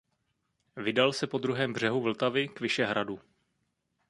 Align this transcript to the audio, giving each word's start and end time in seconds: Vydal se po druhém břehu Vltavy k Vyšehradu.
Vydal 0.75 1.13
se 1.13 1.27
po 1.27 1.37
druhém 1.37 1.73
břehu 1.73 2.01
Vltavy 2.01 2.47
k 2.47 2.59
Vyšehradu. 2.59 3.19